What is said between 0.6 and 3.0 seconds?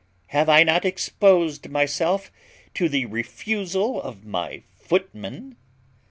not exposed myself to